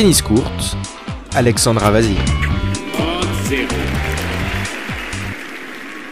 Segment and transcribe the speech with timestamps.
[0.00, 0.76] Tennis Court,
[1.34, 2.14] Alexandra Vazir.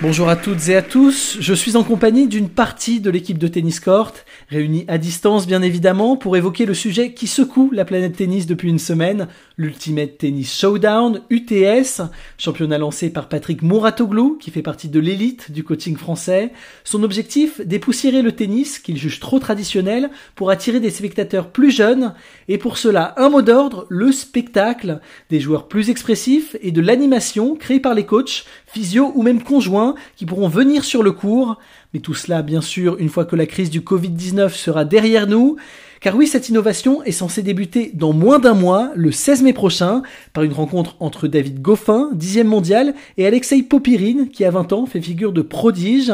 [0.00, 3.46] Bonjour à toutes et à tous, je suis en compagnie d'une partie de l'équipe de
[3.46, 4.10] Tennis Court,
[4.48, 8.68] réunie à distance bien évidemment, pour évoquer le sujet qui secoue la planète tennis depuis
[8.68, 12.02] une semaine, l'Ultimate Tennis Showdown, UTS,
[12.38, 16.52] championnat lancé par Patrick Mouratoglou, qui fait partie de l'élite du coaching français.
[16.84, 22.14] Son objectif, dépoussiérer le tennis, qu'il juge trop traditionnel, pour attirer des spectateurs plus jeunes,
[22.48, 27.56] et pour cela, un mot d'ordre, le spectacle, des joueurs plus expressifs et de l'animation
[27.56, 28.44] créée par les coachs,
[28.76, 31.56] physio ou même conjoints, qui pourront venir sur le cours.
[31.94, 35.56] Mais tout cela, bien sûr, une fois que la crise du Covid-19 sera derrière nous.
[36.02, 40.02] Car oui, cette innovation est censée débuter dans moins d'un mois, le 16 mai prochain,
[40.34, 44.84] par une rencontre entre David Goffin, 10e mondial, et Alexei Popirine, qui à 20 ans
[44.84, 46.12] fait figure de prodige.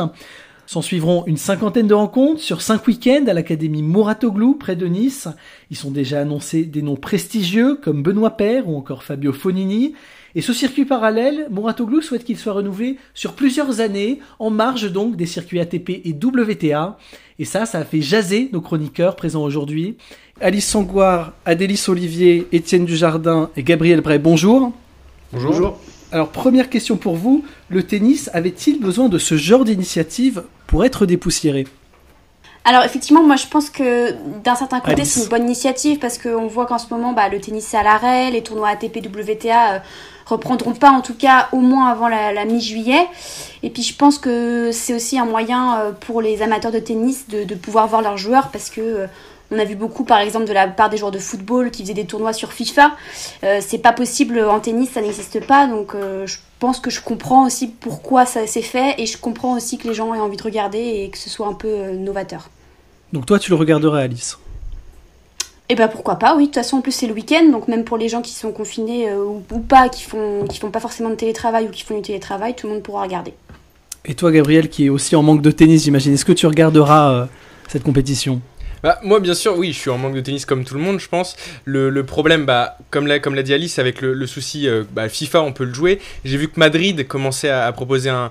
[0.67, 5.29] S'en suivront une cinquantaine de rencontres sur cinq week-ends à l'Académie Mouratoglou près de Nice.
[5.71, 9.95] Ils sont déjà annoncés des noms prestigieux comme Benoît Père ou encore Fabio Fonini.
[10.35, 15.17] Et ce circuit parallèle, Mouratoglou souhaite qu'il soit renouvelé sur plusieurs années, en marge donc
[15.17, 16.97] des circuits ATP et WTA.
[17.39, 19.97] Et ça, ça a fait jaser nos chroniqueurs présents aujourd'hui.
[20.41, 24.73] Alice Sangoire, Adélis Olivier, Étienne Dujardin et Gabriel Bray, bonjour.
[25.33, 25.51] Bonjour.
[25.53, 25.81] bonjour.
[26.13, 31.07] Alors première question pour vous, le tennis avait-il besoin de ce genre d'initiative pour être
[31.07, 31.67] dépoussiéré?
[32.65, 34.13] Alors effectivement, moi je pense que
[34.45, 37.41] d'un certain côté c'est une bonne initiative parce qu'on voit qu'en ce moment bah, le
[37.41, 39.79] tennis est à l'arrêt, les tournois ATP WTA euh,
[40.27, 43.09] reprendront pas en tout cas au moins avant la, mi-juillet.
[43.65, 47.27] Et puis je pense que c'est aussi un moyen euh, pour les amateurs de tennis
[47.29, 49.07] de, pouvoir voir leurs joueurs parce que euh,
[49.53, 51.95] on a vu beaucoup par exemple de la part des joueurs de football qui faisaient
[51.95, 52.93] des tournois sur FIFA.
[53.61, 57.67] c'est pas possible en tennis, ça n'existe pas donc je pense que je comprends aussi
[57.67, 60.79] pourquoi ça s'est fait et je comprends aussi que les gens aient envie de regarder
[60.79, 62.51] et que ce soit un peu euh, novateur.
[63.13, 64.39] Donc toi, tu le regarderais, Alice?
[65.69, 66.43] Eh ben pourquoi pas, oui.
[66.43, 68.53] De toute façon, en plus c'est le week-end, donc même pour les gens qui sont
[68.53, 71.97] confinés euh, ou, pas, qui font, qui font pas forcément de télétravail ou qui font
[71.97, 73.35] du télétravail, tout le monde pourra regarder.
[74.05, 77.13] Et toi, Gabriel, qui est aussi en manque de tennis, j'imagine, est-ce que tu regarderas
[77.13, 77.27] euh,
[77.67, 78.41] cette compétition?
[78.83, 80.99] Bah, moi, bien sûr, oui, je suis en manque de tennis comme tout le monde,
[80.99, 81.37] je pense.
[81.65, 85.53] Le, problème, bah, comme l'a comme dit Alice, avec le, souci euh, bah, FIFA, on
[85.53, 86.01] peut le jouer.
[86.25, 88.31] J'ai vu que Madrid commençait à, proposer un,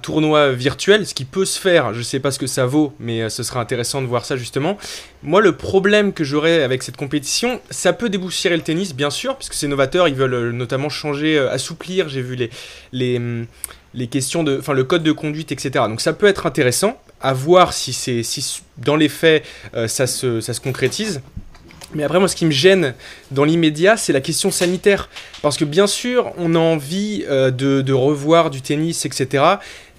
[0.00, 1.92] tournoi virtuel, ce qui peut se faire.
[1.92, 4.36] Je sais pas ce que ça vaut, mais euh, ce sera intéressant de voir ça
[4.36, 4.78] justement.
[5.22, 9.36] Moi, le problème que j'aurais avec cette compétition, ça peut déboussiérer le tennis, bien sûr,
[9.36, 10.08] puisque c'est novateur.
[10.08, 12.08] Ils veulent euh, notamment changer, assouplir.
[12.08, 12.50] J'ai vu les
[12.92, 13.46] les hum,
[13.94, 15.84] les questions de, enfin le code de conduite, etc.
[15.88, 19.44] Donc ça peut être intéressant à voir si si dans les faits
[19.74, 21.20] euh, ça, se, ça se concrétise.
[21.94, 22.94] Mais après, moi, ce qui me gêne
[23.30, 25.08] dans l'immédiat, c'est la question sanitaire.
[25.42, 29.44] Parce que bien sûr, on a envie euh, de, de, revoir du tennis, etc.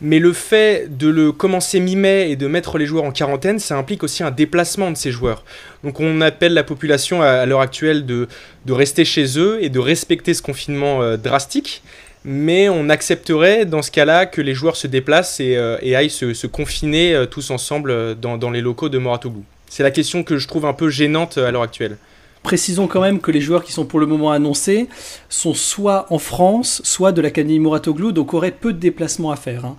[0.02, 3.78] Mais le fait de le commencer mi-mai et de mettre les joueurs en quarantaine, ça
[3.78, 5.46] implique aussi un déplacement de ces joueurs.
[5.84, 8.28] Donc on appelle la population à, l'heure actuelle de,
[8.66, 11.84] de, rester chez eux et de respecter ce confinement euh, drastique
[12.26, 16.48] mais on accepterait dans ce cas-là que les joueurs se déplacent et, euh, aillent se,
[16.48, 19.44] confiner euh, tous ensemble euh, dans, les locaux de Moratoglou.
[19.68, 21.98] C'est la question que je trouve un peu gênante à l'heure actuelle.
[22.44, 24.88] Précisons quand même que les joueurs qui sont pour le moment annoncés
[25.30, 29.66] sont soit en France, soit de l'Académie Moratoglou, donc auraient peu de déplacements à faire.
[29.66, 29.78] Hein.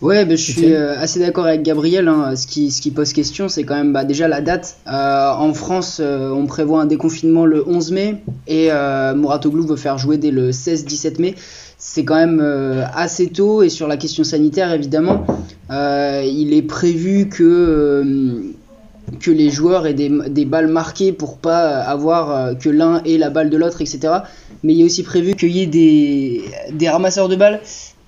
[0.00, 2.06] Ouais, bah, je suis assez d'accord avec Gabriel.
[2.06, 2.36] Hein.
[2.36, 4.76] Ce, qui, ce qui pose question, c'est quand même bah, déjà la date.
[4.86, 8.68] en France, on prévoit un déconfinement le 11 mai et
[9.16, 11.34] Mouratoglou veut faire jouer dès le 16-17 mai.
[11.78, 12.40] C'est quand même
[12.94, 15.26] assez tôt et sur la question sanitaire, évidemment,
[15.70, 18.54] il est prévu que
[19.20, 23.30] que les joueurs aient des, des, balles marquées pour pas avoir que l'un ait la
[23.30, 24.00] balle de l'autre, etc.
[24.62, 27.60] Mais il est aussi prévu qu'il y ait des, des ramasseurs de balles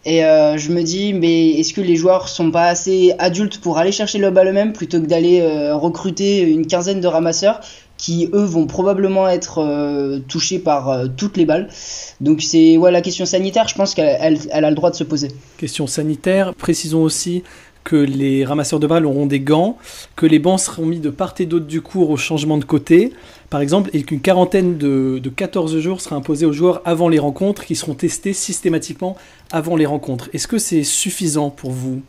[0.05, 3.79] et euh, je me dis, mais est-ce que les joueurs sont pas assez adultes pour
[3.79, 7.61] aller chercher le balle eux-mêmes plutôt que d'aller euh, recruter une quinzaine de ramasseurs
[7.99, 11.69] qui eux vont probablement être euh, touchés par toutes les balles.
[12.23, 15.05] Donc c'est ouais, la question sanitaire, je pense qu'elle elle a le droit de se
[15.05, 15.29] poser.
[15.59, 17.43] Question sanitaire, précisons aussi
[17.91, 19.77] que les ramasseurs de balles auront des gants,
[20.15, 23.13] que les bancs seront mis de part et d'autre du cours au changement de côté,
[23.51, 27.19] par exemple, et qu'une quarantaine de, de 14 jours sera imposée aux joueurs avant les
[27.19, 29.17] rencontres, qui seront testés systématiquement
[29.51, 30.31] avant les rencontres.
[30.33, 32.01] Est-ce que c'est suffisant pour vous?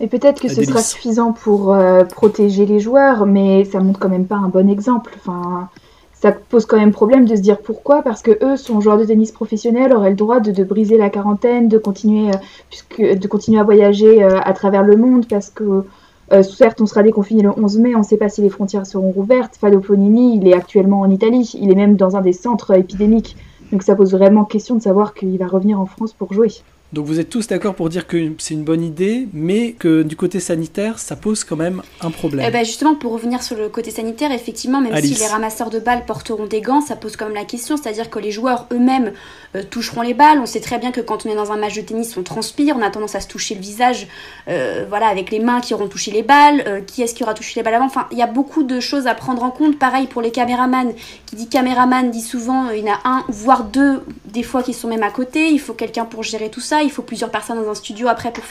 [0.00, 4.10] Et peut-être que ce sera suffisant pour euh, protéger les joueurs, mais ça montre quand
[4.10, 5.12] même pas un bon exemple.
[5.16, 5.70] Enfin,
[6.24, 9.04] ça pose quand même problème de se dire pourquoi, parce que eux sont joueurs de
[9.04, 12.38] tennis professionnels, auraient le droit de, briser la quarantaine, de continuer, euh,
[12.70, 15.84] puisque, de continuer à voyager euh, à travers le monde, parce que
[16.32, 18.86] euh, certes on sera déconfiné le 11 mai, on ne sait pas si les frontières
[18.86, 19.56] seront rouvertes.
[19.56, 23.36] Fado Fonini, il est actuellement en Italie, il est même dans un des centres épidémiques,
[23.70, 26.48] donc ça pose vraiment question de savoir qu'il va revenir en France pour jouer.
[26.94, 30.14] Donc vous êtes tous d'accord pour dire que c'est une bonne idée, mais que du
[30.14, 32.46] côté sanitaire, ça pose quand même un problème.
[32.48, 35.80] Eh ben justement, pour revenir sur le côté sanitaire, effectivement, même si les ramasseurs de
[35.80, 39.12] balles porteront des gants, ça pose quand même la question, c'est-à-dire que les joueurs eux-mêmes
[39.56, 40.38] euh, toucheront les balles.
[40.38, 42.76] On sait très bien que quand on est dans un match de tennis, on transpire,
[42.78, 44.06] on a tendance à se toucher le visage,
[44.46, 47.34] euh, voilà, avec les mains qui auront touché les balles, euh, qui est-ce qui aura
[47.34, 47.86] touché les balles avant?
[47.86, 49.80] Enfin, il y a beaucoup de choses à prendre en compte.
[49.80, 50.92] Pareil pour les caméramans.
[51.26, 54.74] Qui dit caméraman dit souvent, il y en a un, voire deux, des fois qui
[54.74, 55.48] sont même à côté.
[55.50, 58.32] Il faut quelqu'un pour gérer tout ça il faut plusieurs personnes dans un studio après
[58.32, 58.44] pour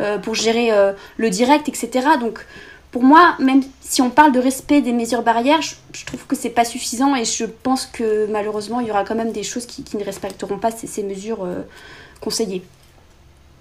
[0.00, 2.06] euh, gérer euh, le direct, etc.
[2.20, 2.44] Donc
[2.90, 6.50] pour moi, même si on parle de respect des mesures barrières, je, trouve que c'est
[6.50, 9.84] pas suffisant et je pense que malheureusement il y aura quand même des choses qui,
[9.96, 11.62] ne respecteront pas ces, mesures euh,
[12.20, 12.62] conseillées.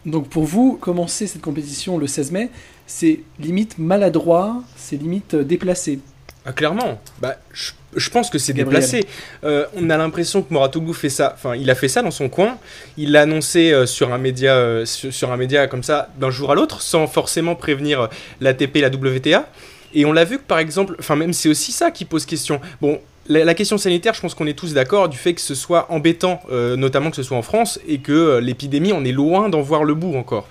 [0.06, 2.50] Donc pour vous, commencer cette compétition le 16 mai,
[2.86, 6.00] c'est limite maladroit, c'est limite déplacé.
[6.48, 9.06] Ah, clairement, bah, je, pense que c'est déplacé.
[9.44, 11.34] Euh, on a l'impression que Moratoglou fait ça.
[11.36, 12.58] Enfin, il a fait ça dans son coin.
[12.96, 16.50] Il l'a annoncé euh, sur un média, euh, sur, un média comme ça, d'un jour
[16.50, 18.08] à l'autre, sans forcément prévenir
[18.40, 19.50] l'ATP et la WTA.
[19.94, 22.62] Et on l'a vu que par exemple, enfin même c'est aussi ça qui pose question.
[22.80, 25.92] Bon, la, question sanitaire, je pense qu'on est tous d'accord du fait que ce soit
[25.92, 29.84] embêtant, notamment que ce soit en France, et que l'épidémie, on est loin d'en voir
[29.84, 30.48] le bout encore.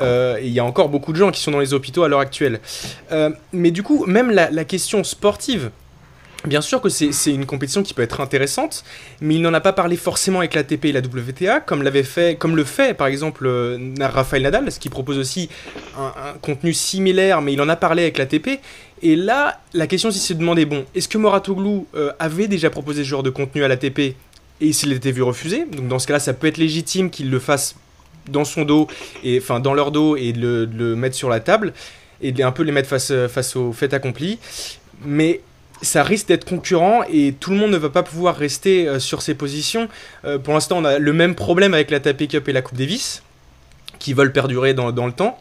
[0.00, 2.20] Euh, il y a encore beaucoup de gens qui sont dans les hôpitaux à l'heure
[2.20, 2.60] actuelle.
[3.12, 5.70] Euh, mais du coup, même la, question sportive,
[6.46, 8.84] Bien sûr que c'est une compétition qui peut être intéressante,
[9.20, 12.36] mais il n'en a pas parlé forcément avec l'ATP et la WTA, comme, l'avait fait,
[12.36, 15.48] comme le fait par exemple euh, Rafael Nadal, ce qui propose aussi
[15.98, 18.60] un, contenu similaire, mais il en a parlé avec l'ATP.
[19.02, 21.86] Et là, la question c'est de se demander, bon, est-ce que Moratoglou
[22.20, 24.14] avait déjà proposé ce genre de contenu à l'ATP
[24.60, 25.64] et s'il était vu refuser?
[25.64, 27.74] Donc dans ce cas-là, ça peut être légitime qu'il le fasse
[28.28, 28.86] dans son dos,
[29.24, 31.72] et enfin dans leur dos, et de le, mettre sur la table,
[32.20, 34.38] et de un peu les mettre face, face au fait accompli.
[35.04, 35.40] Mais
[35.82, 39.22] ça risque d'être concurrent et tout le monde ne va pas pouvoir rester euh, sur
[39.22, 39.88] ses positions.
[40.24, 42.78] Euh, pour l'instant, on a le même problème avec la TAP Cup et la Coupe
[42.78, 43.22] Davis,
[43.98, 45.40] qui veulent perdurer dans, le temps.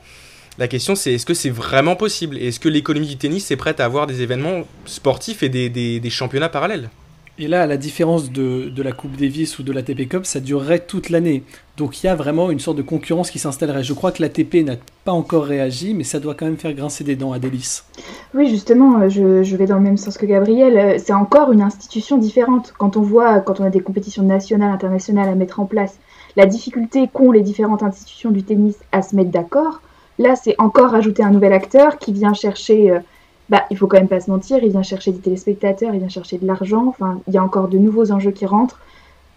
[0.57, 2.38] La question, c'est est-ce que c'est vraiment possible?
[2.38, 6.50] Est-ce que l'économie du tennis est prête à avoir des événements sportifs et des championnats
[6.50, 6.90] parallèles?
[7.39, 10.39] Et là, à la différence de, la Coupe Davis ou de la l'ATP Cup, ça
[10.39, 11.44] durerait toute l'année.
[11.78, 13.84] Donc il y a vraiment une sorte de concurrence qui s'installerait.
[13.84, 14.75] Je crois que l'ATP n'a
[15.06, 17.86] pas encore réagi, mais ça doit quand même faire grincer des dents à Délice.
[18.34, 20.78] Oui, justement, euh, je, vais dans le même sens que Gabriel.
[20.78, 22.74] Euh, c'est encore une institution différente.
[22.78, 26.00] Quand on voit, quand on a des compétitions nationales, internationales à mettre en place,
[26.36, 29.81] la difficulté qu'ont les différentes institutions du tennis à se mettre d'accord,
[30.18, 32.92] là, c'est encore ajouter un nouvel acteur qui vient chercher...
[32.92, 33.00] Euh,
[33.49, 36.09] bah, il faut quand même pas se mentir, il vient chercher des téléspectateurs, il vient
[36.09, 38.79] chercher de l'argent, enfin, il y a encore de nouveaux enjeux qui rentrent.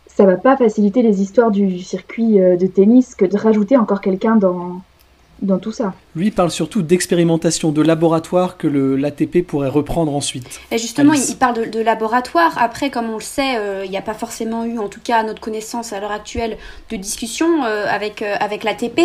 [0.07, 4.01] Ça va pas faciliter les histoires du circuit euh, de tennis que de rajouter encore
[4.01, 4.81] quelqu'un dans,
[5.43, 5.95] dans tout ça.
[6.15, 10.61] Lui parle surtout d'expérimentation, de laboratoire que l'ATP pourrait reprendre ensuite.
[10.71, 12.57] Et justement, il, parle de, laboratoire.
[12.59, 15.19] Après, comme on le sait, euh, il n'y a pas forcément eu, en tout cas
[15.19, 16.57] à notre connaissance à l'heure actuelle,
[16.91, 19.01] de discussion euh, avec, euh, avec l'ATP.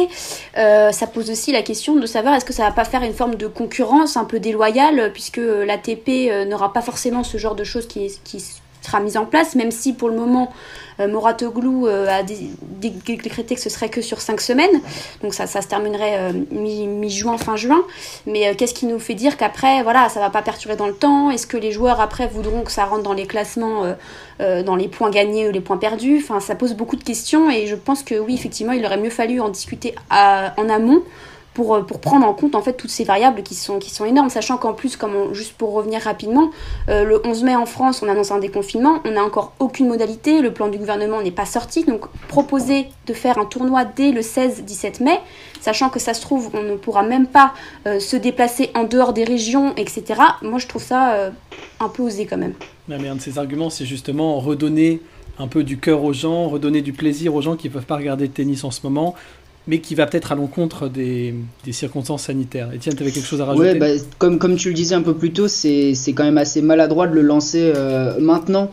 [0.56, 3.36] ça pose aussi la question de savoir est-ce que ça va pas faire une forme
[3.36, 8.12] de concurrence un peu déloyale, puisque l'ATP n'aura pas forcément ce genre de choses qui,
[8.24, 8.44] qui
[8.86, 10.52] sera mise en place, même si pour le moment
[11.00, 14.82] euh, Moratoglou euh, a décrété que ce serait que sur 5 semaines,
[15.22, 17.84] donc ça, se terminerait euh, mi-juin, fin juin.
[18.26, 21.32] Mais qu'est-ce qui nous fait dire qu'après, voilà, ça va pas perturber dans le temps?
[21.32, 23.84] Est-ce que les joueurs après voudront que ça rentre dans les classements,
[24.40, 26.20] dans les points gagnés ou les points perdus?
[26.24, 29.10] Enfin, ça pose beaucoup de questions et je pense que oui, effectivement, il aurait mieux
[29.10, 31.04] fallu en discuter en amont
[31.56, 34.06] pour, euh, pour prendre en compte en fait toutes ces variables qui sont, qui sont
[34.06, 36.52] énormes, sachant qu'en plus, comme juste pour revenir rapidement,
[36.90, 40.42] euh, le 11 mai en France, on annonce un déconfinement, on n'a encore aucune modalité,
[40.42, 44.22] le plan du gouvernement n'est pas sorti, donc proposer de faire un tournoi dès le
[44.22, 45.20] 16-17 mai,
[45.62, 47.54] sachant que ça se trouve, on ne pourra même pas
[47.88, 50.22] euh, se déplacer en dehors des régions, etc.
[50.42, 51.32] Moi, je trouve ça
[51.80, 52.54] un peu osé quand même.
[52.88, 55.02] mais un de ces arguments, c'est justement redonner
[55.40, 57.98] un peu du cœur aux gens, redonner du plaisir aux gens qui ne peuvent pas
[57.98, 59.16] regarder le tennis en ce moment,
[59.68, 61.34] mais qui va peut-être à l'encontre des,
[61.72, 62.70] circonstances sanitaires.
[62.74, 65.02] Etienne, tu avais quelque chose à rajouter Ouais, bah, comme, comme tu le disais un
[65.02, 68.72] peu plus tôt, c'est quand même assez maladroit de le lancer euh, maintenant.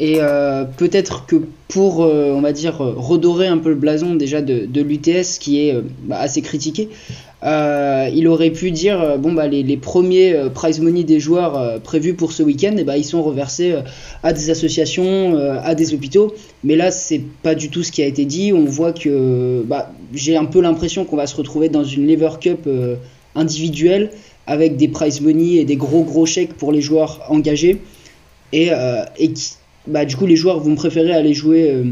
[0.00, 1.36] Et euh, peut-être que
[1.68, 5.60] pour, euh, on va dire, redorer un peu le blason déjà de, de l'UTS, qui
[5.60, 6.88] est bah, assez critiqué,
[7.44, 11.78] euh, il aurait pu dire euh, bon bah les, premiers euh, prize money des joueurs
[11.82, 13.74] prévus pour ce week-end, et eh bah, ils sont reversés
[14.22, 16.34] à des associations, à des hôpitaux.
[16.62, 18.52] Mais là, c'est pas du tout ce qui a été dit.
[18.52, 22.30] On voit que bah, j'ai un peu l'impression qu'on va se retrouver dans une Lever
[22.40, 22.68] Cup
[23.34, 24.10] individuelle
[24.46, 27.80] avec des prize money et des gros gros chèques pour les joueurs engagés.
[28.52, 28.70] Et,
[29.18, 29.34] et
[29.86, 31.84] bah, du coup, les joueurs vont préférer aller jouer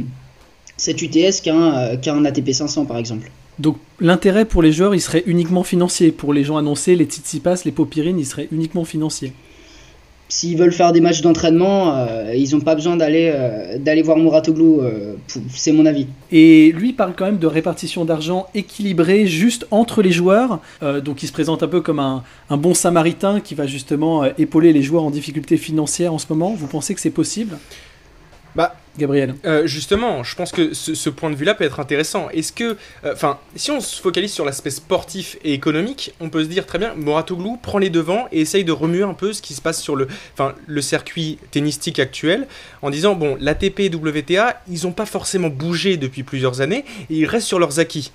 [0.76, 3.30] cette UTS qu'un ATP 500 par exemple.
[3.58, 6.11] Donc l'intérêt pour les joueurs, il serait uniquement financier.
[6.11, 9.32] Pour les gens annoncés, les Tsitsipas, les Popirines, il serait uniquement financier.
[10.32, 14.16] S'ils veulent faire des matchs d'entraînement, euh, ils n'ont pas besoin d'aller euh, d'aller voir
[14.16, 15.16] Mouratoglou, euh,
[15.54, 16.06] c'est mon avis.
[16.30, 20.60] Et lui parle quand même de répartition d'argent équilibrée juste entre les joueurs,
[21.04, 24.72] donc il se présente un peu comme un, un bon samaritain qui va justement épauler
[24.72, 26.54] les joueurs en difficulté financière en ce moment.
[26.54, 27.58] Vous pensez que c'est possible?
[28.56, 29.34] Bah, Gabriel.
[29.46, 32.28] Euh, justement, je pense que ce, point de vue-là peut être intéressant.
[32.30, 36.44] Est-ce que, euh, enfin, si on se focalise sur l'aspect sportif et économique, on peut
[36.44, 39.40] se dire très bien, Moratoglou prend les devants et essaye de remuer un peu ce
[39.40, 42.46] qui se passe sur le, enfin, le circuit tennistique actuel,
[42.82, 47.16] en disant bon, l'ATP et WTA, ils n'ont pas forcément bougé depuis plusieurs années et
[47.16, 48.12] ils restent sur leurs acquis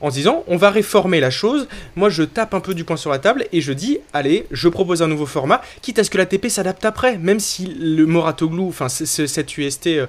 [0.00, 1.68] en disant on va réformer la chose.
[1.96, 4.68] Moi, je tape un peu du poing sur la table et je dis allez, je
[4.68, 8.06] propose un nouveau format, quitte à ce que la TP s'adapte après, même si le
[8.06, 10.06] Moratoglou, enfin cette UST euh,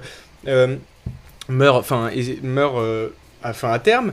[0.48, 0.76] euh,
[1.48, 2.10] meurt, enfin
[2.42, 3.08] meurt, euh,
[3.42, 4.12] à terme.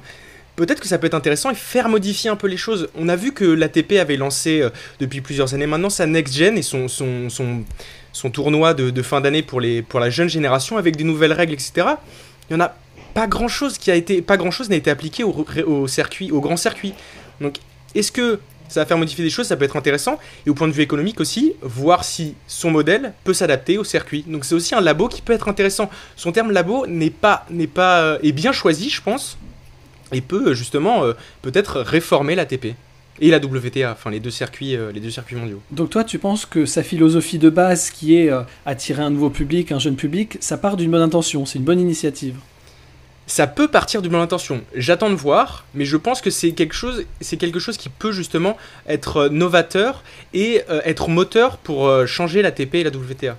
[0.56, 2.90] Peut-être que ça peut être intéressant et faire modifier un peu les choses.
[2.96, 4.68] On a vu que l'ATP avait lancé
[5.00, 9.44] depuis plusieurs années maintenant sa Next Gen et son, son, son, tournoi de, fin d'année
[9.44, 11.90] pour, pour la jeune génération avec des nouvelles règles, etc.
[12.50, 12.76] Il y en a
[13.18, 16.40] pas grand chose qui a été, pas grand chose n'a été appliqué au, circuit, au
[16.40, 16.94] grand circuit.
[17.42, 17.56] Donc,
[17.96, 20.20] est-ce que ça va faire modifier des choses, ça peut être intéressant.
[20.46, 24.24] Et au point de vue économique aussi, voir si son modèle peut s'adapter au circuit.
[24.28, 25.90] Donc c'est aussi un labo qui peut être intéressant.
[26.16, 29.40] Son terme labo n'est pas, n'est pas, euh, est bien choisi, je pense,
[30.12, 32.76] et peut justement euh, peut-être réformer l'ATP
[33.20, 35.62] et la WTA, enfin les deux circuits, euh, les deux circuits mondiaux.
[35.72, 38.30] Donc toi, tu penses que sa philosophie de base, qui est
[38.68, 41.80] attirer un nouveau public, un jeune public, ça part d'une bonne intention, c'est une bonne
[41.80, 42.36] initiative?
[43.28, 44.62] Ça peut partir d'une bonne intention.
[44.74, 48.14] J'attends de voir, mais je pense que c'est quelque chose, c'est quelque chose qui peut
[48.14, 48.56] justement
[48.88, 50.02] être euh, novateur
[50.34, 53.36] et euh, être moteur pour euh, changer la TP et la WTA.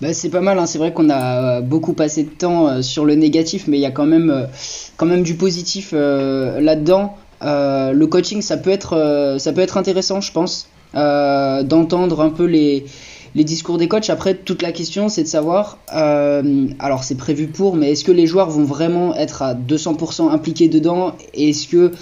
[0.00, 0.66] Bah, c'est pas mal, hein.
[0.66, 3.92] c'est vrai qu'on a beaucoup passé de temps sur le négatif, mais il y a
[3.92, 4.48] quand même,
[4.96, 7.16] quand même du positif là-dedans.
[7.40, 12.84] le coaching, ça peut être, ça peut être intéressant, je pense, d'entendre un peu les,
[13.34, 14.10] les discours des coachs.
[14.10, 18.12] Après, toute la question, c'est de savoir, euh, alors c'est prévu pour, mais est-ce que
[18.12, 21.14] les joueurs vont vraiment être à 200% impliqués dedans?
[21.34, 21.92] Est-ce que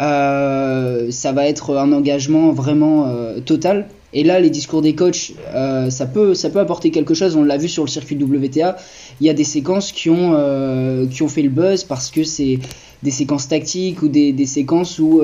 [0.00, 3.88] euh, ça va être un engagement vraiment euh, total?
[4.14, 5.32] Et là, les discours des coachs,
[5.90, 7.36] ça, peut, ça peut apporter quelque chose.
[7.36, 8.78] On l'a vu sur le circuit WTA.
[9.20, 12.58] Il y a des séquences qui ont, qui ont fait le buzz parce que c'est
[13.02, 15.20] des séquences tactiques ou des, des séquences où,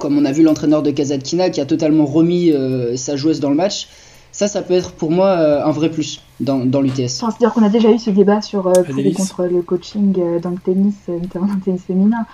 [0.00, 2.52] comme on a vu l'entraîneur de Kazatkina qui a totalement remis
[2.96, 3.86] sa joueuse dans le match,
[4.34, 7.06] ça, ça peut être pour moi euh, un vrai plus dans, dans l'UTS.
[7.06, 8.72] C'est-à-dire qu'on a déjà eu ce débat sur euh,
[9.16, 12.26] contre le coaching euh, dans le tennis, notamment dans le tennis féminin.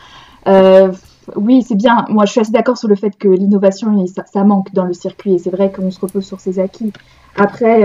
[1.36, 2.06] oui, c'est bien.
[2.08, 4.94] Moi, je suis assez d'accord sur le fait que l'innovation, ça, ça, manque dans le
[4.94, 5.34] circuit.
[5.34, 6.90] Et c'est vrai qu'on se repose sur ses acquis.
[7.36, 7.84] Après,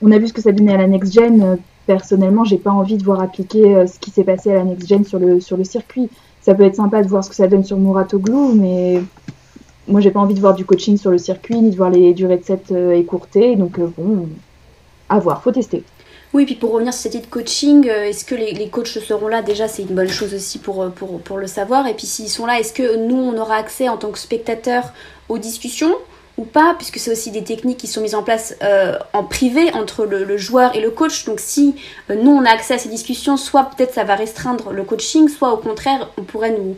[0.00, 1.58] on a vu ce que ça donnait à la Next Gen.
[1.88, 5.04] Personnellement, j'ai pas envie de voir appliquer ce qui s'est passé à la Next Gen
[5.04, 6.08] sur le, sur le circuit.
[6.42, 9.02] Ça peut être sympa de voir ce que ça donne sur Muratoglu, mais
[9.88, 12.12] moi, j'ai pas envie de voir du coaching sur le circuit, ni de voir les
[12.12, 13.56] durées de set euh, écourtées.
[13.56, 14.28] Donc, euh, bon,
[15.08, 15.84] à voir, faut tester.
[16.32, 18.88] Oui, puis pour revenir sur cette idée de coaching, euh, est-ce que les, les, coachs
[18.88, 21.86] seront là Déjà, c'est une bonne chose aussi pour, pour, pour le savoir.
[21.86, 24.92] Et puis, s'ils sont là, est-ce que nous, on aura accès en tant que spectateur
[25.28, 25.94] aux discussions
[26.36, 28.58] ou pas Puisque c'est aussi des techniques qui sont mises en place
[29.14, 31.24] en privé entre le, joueur et le coach.
[31.24, 31.76] Donc, si
[32.10, 35.52] nous, on a accès à ces discussions, soit peut-être ça va restreindre le coaching, soit
[35.54, 36.76] au contraire, on pourrait nous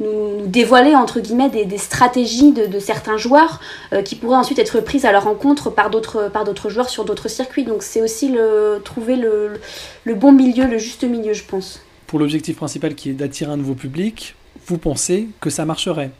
[0.00, 3.60] nous, dévoiler entre guillemets des, stratégies de, certains joueurs
[3.92, 7.04] euh, qui pourraient ensuite être prises à leur rencontre par d'autres par d'autres joueurs sur
[7.04, 7.64] d'autres circuits.
[7.64, 9.54] Donc c'est aussi le trouver le,
[10.04, 11.82] le, bon milieu, le juste milieu, je pense.
[12.06, 14.34] Pour l'objectif principal qui est d'attirer un nouveau public,
[14.66, 16.10] vous pensez que ça marcherait?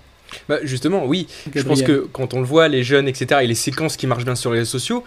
[0.49, 1.29] Bah justement, oui.
[1.55, 4.25] Je pense que quand on le voit, les jeunes, etc., et les séquences qui marchent
[4.25, 5.05] bien sur les réseaux sociaux,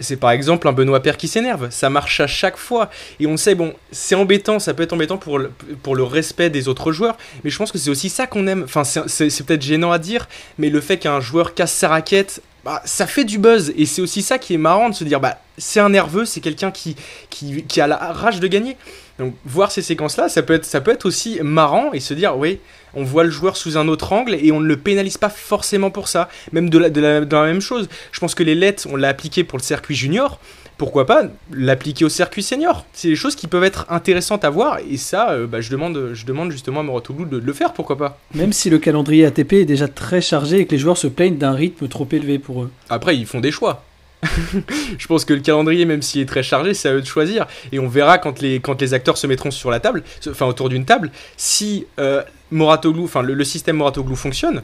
[0.00, 1.68] c'est par exemple un Benoît Père qui s'énerve.
[1.70, 2.90] Ça marche à chaque fois.
[3.20, 6.92] Et on sait, bon, c'est embêtant, ça peut être embêtant pour le, respect des autres
[6.92, 7.16] joueurs.
[7.44, 8.62] Mais je pense que c'est aussi ça qu'on aime.
[8.64, 10.28] Enfin, c'est peut-être gênant à dire,
[10.58, 13.72] mais le fait qu'un joueur casse sa raquette, bah, ça fait du buzz.
[13.76, 16.40] Et c'est aussi ça qui est marrant de se dire, bah, c'est un nerveux, c'est
[16.40, 16.96] quelqu'un qui,
[17.30, 18.76] qui, a la rage de gagner.
[19.18, 22.36] Donc, voir ces séquences-là, ça peut, être, ça peut être aussi marrant et se dire,
[22.38, 22.60] oui,
[22.94, 25.90] on voit le joueur sous un autre angle et on ne le pénalise pas forcément
[25.90, 26.28] pour ça.
[26.52, 27.88] Même de la, de la, même chose.
[28.12, 30.38] Je pense que les lettres, on l'a appliqué pour le circuit junior.
[30.76, 31.22] Pourquoi pas
[31.52, 32.84] l'appliquer au circuit senior?
[32.92, 36.10] C'est des choses qui peuvent être intéressantes à voir et ça, euh, bah, je, demande,
[36.14, 39.26] je demande justement à Morotoglou de, de le faire, pourquoi pas Même si le calendrier
[39.26, 42.38] ATP est déjà très chargé et que les joueurs se plaignent d'un rythme trop élevé
[42.38, 42.70] pour eux.
[42.88, 43.82] Après, ils font des choix.
[44.98, 47.46] je pense que le calendrier, même s'il est très chargé, c'est à eux de choisir.
[47.72, 50.68] Et on verra quand les, quand les acteurs se mettront sur la table, enfin autour
[50.68, 54.62] d'une table, si euh, le, système Moratoglou fonctionne.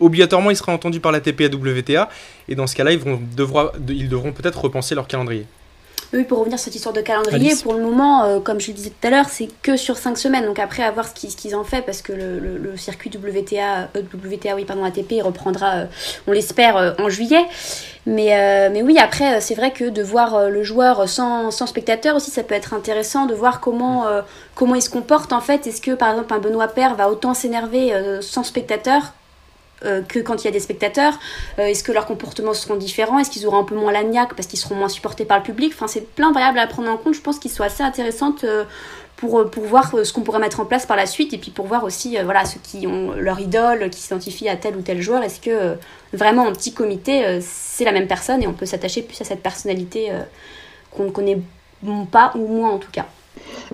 [0.00, 2.08] Obligatoirement, il sera entendu par la TP WTA,
[2.48, 2.98] et dans ce cas-là, ils
[4.08, 5.46] devront peut-être repenser leur calendrier.
[6.14, 8.74] Oui, pour revenir sur cette histoire de calendrier, pour le moment, euh, comme je le
[8.74, 10.44] disais tout à l'heure, c'est que sur 5 semaines.
[10.44, 14.54] Donc après, à voir ce qu'ils en fait, parce que le, circuit WTA, euh, WTA,
[14.54, 15.86] oui, pardon, ATP, reprendra, euh,
[16.28, 17.44] on l'espère, en juillet.
[18.06, 22.30] Mais, mais oui, après, c'est vrai que de voir le joueur sans, sans spectateur aussi,
[22.30, 24.04] ça peut être intéressant de voir comment,
[24.54, 25.66] comment il se comporte en fait.
[25.66, 29.14] Est-ce que par exemple un Benoît Père va autant s'énerver sans spectateur
[29.84, 31.18] euh, que quand il y a des spectateurs
[31.58, 33.18] euh, Est-ce que leurs comportements seront différents?
[33.18, 35.72] Est-ce qu'ils auront un peu moins l'agnac parce qu'ils seront moins supportés par le public?
[35.74, 37.14] Enfin, c'est plein de variables à prendre en compte.
[37.14, 38.64] Je pense qu'ils sont assez intéressantes euh,
[39.16, 41.84] pour, voir ce qu'on pourrait mettre en place par la suite et puis pour voir
[41.84, 45.22] aussi voilà, ceux qui ont leur idole, qui s'identifient à tel ou tel joueur.
[45.22, 45.76] Est-ce que
[46.12, 49.42] vraiment en petit comité, c'est la même personne et on peut s'attacher plus à cette
[49.42, 50.12] personnalité
[50.90, 51.38] qu'on ne connaît
[52.10, 53.06] pas ou moins en tout cas?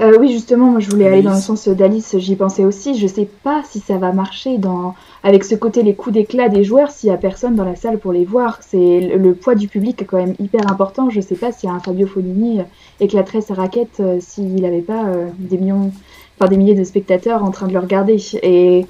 [0.00, 2.96] Euh, oui, justement, moi je voulais aller dans le sens d'Alice, j'y pensais aussi.
[2.98, 4.94] Je sais pas si ça va marcher dans...
[5.22, 7.98] avec ce côté les coups d'éclat des joueurs s'il y a personne dans la salle
[7.98, 8.58] pour les voir.
[8.62, 11.10] C'est le poids du public est quand même hyper important.
[11.10, 12.60] Je sais pas si un Fabio Fonini
[13.00, 15.92] éclaterait sa raquette euh, s'il n'avait pas euh, des millions,
[16.38, 18.16] enfin des milliers de spectateurs en train de le regarder.
[18.42, 18.86] Et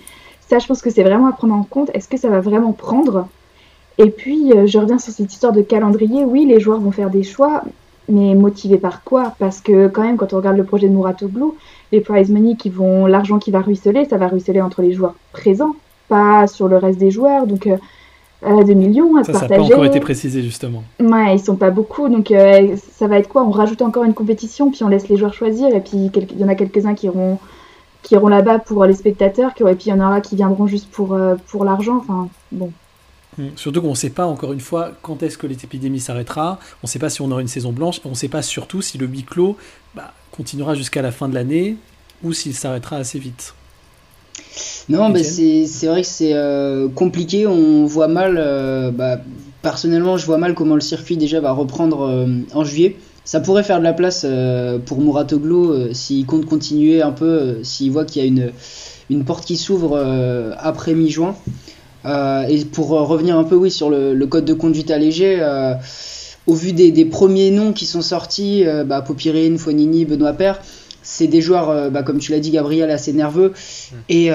[0.49, 1.90] ça, je pense que c'est vraiment à prendre en compte.
[1.94, 3.26] Est-ce que ça va vraiment prendre?
[3.99, 6.25] Et puis, je reviens sur cette histoire de calendrier.
[6.25, 7.62] Oui, les joueurs vont faire des choix,
[8.11, 9.35] mais motivé par quoi?
[9.38, 11.52] Parce que quand même, quand on regarde le projet de Muratoglu,
[11.93, 15.14] les prize money qui vont, l'argent qui va ruisseler, ça va ruisseler entre les joueurs
[15.33, 15.75] présents,
[16.09, 17.47] pas sur le reste des joueurs.
[17.47, 17.76] Donc euh,
[18.43, 19.55] 2 millions à ça, partager.
[19.55, 20.83] Ça n'a pas encore été précisé justement.
[20.99, 23.43] Ouais, ils sont pas beaucoup, donc euh, ça va être quoi?
[23.45, 26.45] On rajoute encore une compétition, puis on laisse les joueurs choisir, et puis il y
[26.45, 27.38] en a quelques-uns qui iront
[28.02, 30.90] qui iront là-bas pour les spectateurs, et puis il y en aura qui viendront juste
[30.90, 31.99] pour, euh, pour l'argent.
[31.99, 32.71] Enfin, bon.
[33.57, 36.59] Surtout qu'on ne sait pas, encore une fois, quand est-ce que l'épidémie s'arrêtera.
[36.83, 38.01] On ne sait pas si on aura une saison blanche.
[38.05, 39.57] On ne sait pas surtout si le huis clos
[39.95, 41.77] bah, continuera jusqu'à la fin de l'année
[42.23, 43.55] ou s'il s'arrêtera assez vite.
[44.89, 47.47] Non, mais c'est vrai que c'est euh, compliqué.
[47.47, 48.37] On voit mal.
[48.39, 49.21] Euh, bah,
[49.63, 52.97] personnellement, je vois mal comment le circuit déjà va reprendre euh, en juillet.
[53.25, 54.27] Ça pourrait faire de la place
[54.87, 58.51] pour Muratoglu s'il compte continuer un peu, s'il voit qu'il y a une,
[59.09, 59.97] une porte qui s'ouvre
[60.59, 61.37] après mi-juin.
[62.04, 65.75] Euh, et pour euh, revenir un peu oui sur le, code de conduite allégé, euh,
[66.47, 70.61] au vu des, premiers noms qui sont sortis, bah, Popirine, Fonini, Benoît Père,
[71.02, 73.52] c'est des joueurs, bah, comme tu l'as dit Gabriel, assez nerveux.
[73.52, 73.97] Mm.
[74.09, 74.30] Et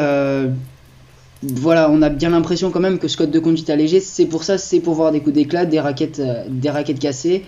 [1.43, 4.43] voilà, on a bien l'impression quand même que ce code de conduite allégé, c'est pour
[4.43, 7.43] ça, c'est pour voir des coups d'éclat, des raquettes, des raquettes cassées.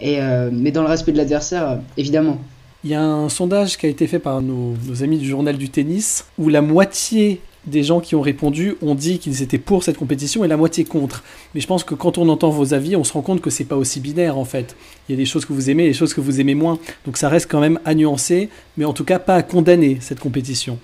[0.00, 0.18] Et,
[0.52, 2.38] mais dans le respect de l'adversaire, évidemment.
[2.84, 5.70] Il y a un sondage qui a été fait par nos, amis du journal du
[5.70, 9.96] tennis où la moitié des gens qui ont répondu ont dit qu'ils étaient pour cette
[9.96, 11.24] compétition et la moitié contre.
[11.54, 13.64] Mais je pense que quand on entend vos avis, on se rend compte que c'est
[13.64, 14.76] pas aussi binaire en fait.
[15.08, 16.78] Il y a des choses que vous aimez et des choses que vous aimez moins.
[17.06, 20.20] Donc ça reste quand même à nuancer, mais en tout cas pas à condamner cette
[20.20, 20.78] compétition.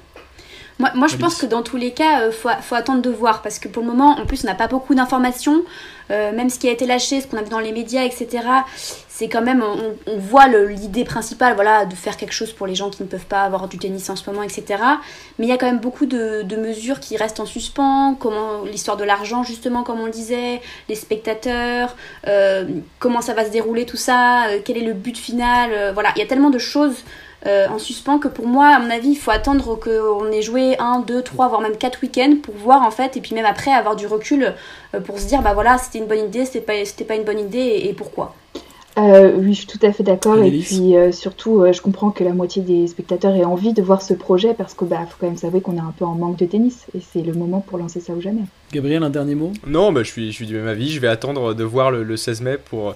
[0.95, 3.59] Moi, je pense que dans tous les cas, il euh, faut, attendre de voir parce
[3.59, 5.63] que pour le moment, en plus, on n'a pas beaucoup d'informations.
[6.11, 8.43] Euh, même ce qui a été lâché, ce qu'on a vu dans les médias, etc.
[9.09, 12.91] C'est quand même, on, voit l'idée principale, voilà, de faire quelque chose pour les gens
[12.91, 14.83] qui ne peuvent pas avoir du tennis en ce moment, etc.
[15.39, 18.97] Mais il y a quand même beaucoup de, mesures qui restent en suspens, comment l'histoire
[18.97, 21.95] de l'argent, justement, comme on le disait, les spectateurs,
[22.27, 22.65] euh,
[22.99, 26.23] comment ça va se dérouler tout ça, quel est le but final, voilà, il y
[26.23, 27.05] a tellement de choses
[27.47, 30.77] euh, en suspens que pour moi, à mon avis, il faut attendre qu'on ait joué
[30.79, 33.71] un, deux, trois, voire même quatre week-ends pour voir en fait, et puis même après
[33.71, 34.55] avoir du recul
[34.95, 37.25] euh, pour se dire bah voilà, c'était une bonne idée, c'était pas, c'était pas une
[37.25, 38.35] bonne idée et, pourquoi.
[38.99, 40.43] Euh, oui, je suis tout à fait d'accord.
[40.43, 44.13] Et puis surtout, je comprends que la moitié des spectateurs aient envie de voir ce
[44.13, 46.45] projet parce que bah faut quand même savoir qu'on est un peu en manque de
[46.45, 48.43] tennis et c'est le moment pour lancer ça ou jamais.
[48.73, 49.53] Gabriel, un dernier mot?
[49.67, 50.91] Non, bah, je suis, je suis du même avis.
[50.91, 52.95] Je vais attendre de voir le, 16 mai pour,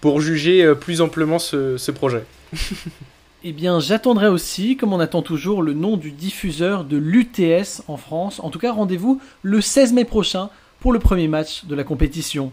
[0.00, 2.24] pour juger plus amplement ce, ce projet.
[3.44, 7.96] Eh bien, j'attendrai aussi, comme on attend toujours, le nom du diffuseur de l'UTS en
[7.96, 8.40] France.
[8.42, 12.50] En tout cas, rendez-vous le 16 mai prochain pour le premier match de la compétition.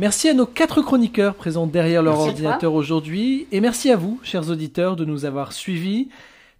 [0.00, 3.46] Merci à nos quatre chroniqueurs présents derrière leur ordinateur aujourd'hui.
[3.52, 6.08] Et merci à vous, chers auditeurs, de nous avoir suivis.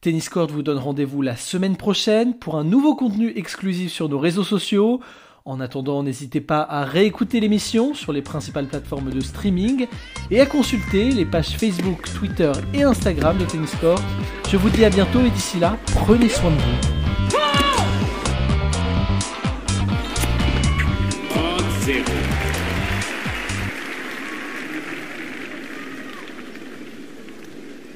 [0.01, 4.21] Tennis Court vous donne rendez-vous la semaine prochaine pour un nouveau contenu exclusif sur nos
[4.21, 5.01] réseaux sociaux.
[5.47, 9.87] En attendant, n'hésitez pas à réécouter l'émission sur les principales plateformes de streaming
[10.31, 14.01] et à consulter les pages Facebook, Twitter et Instagram de Tennis Court.
[14.49, 17.04] Je vous dis à bientôt et d'ici là, prenez soin de vous.